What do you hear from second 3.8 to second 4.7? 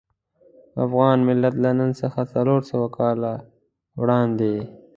وړاندې.